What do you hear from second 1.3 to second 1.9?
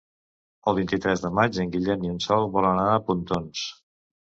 maig en